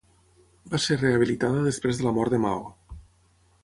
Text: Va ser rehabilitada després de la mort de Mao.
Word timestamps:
Va 0.71 0.79
ser 0.85 0.97
rehabilitada 1.03 1.63
després 1.69 2.01
de 2.01 2.09
la 2.09 2.17
mort 2.19 2.37
de 2.37 2.43
Mao. 2.49 2.69